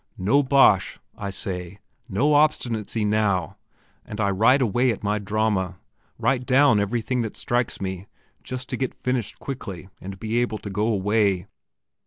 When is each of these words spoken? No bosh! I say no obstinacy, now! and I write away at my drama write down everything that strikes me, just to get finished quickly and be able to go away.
No 0.17 0.41
bosh! 0.41 0.97
I 1.15 1.29
say 1.29 1.77
no 2.09 2.33
obstinacy, 2.33 3.05
now! 3.05 3.57
and 4.03 4.19
I 4.19 4.31
write 4.31 4.59
away 4.59 4.89
at 4.89 5.03
my 5.03 5.19
drama 5.19 5.77
write 6.17 6.47
down 6.47 6.79
everything 6.79 7.21
that 7.21 7.37
strikes 7.37 7.79
me, 7.79 8.07
just 8.41 8.67
to 8.69 8.77
get 8.77 8.95
finished 8.95 9.37
quickly 9.37 9.89
and 10.01 10.17
be 10.19 10.39
able 10.39 10.57
to 10.57 10.71
go 10.71 10.87
away. 10.87 11.45